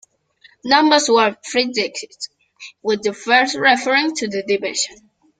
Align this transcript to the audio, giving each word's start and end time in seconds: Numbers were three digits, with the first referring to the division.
Numbers 0.65 1.07
were 1.09 1.37
three 1.45 1.67
digits, 1.67 2.29
with 2.81 3.03
the 3.03 3.13
first 3.13 3.53
referring 3.55 4.15
to 4.15 4.27
the 4.27 4.41
division. 4.41 5.11